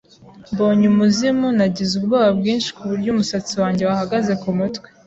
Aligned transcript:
Mbonye 0.51 0.85
umuzimu, 0.93 1.47
nagize 1.57 1.91
ubwoba 1.99 2.29
bwinshi 2.39 2.69
kuburyo 2.77 3.09
umusatsi 3.11 3.53
wanjye 3.61 3.83
wahagaze 3.89 4.31
kumutwe. 4.41 4.87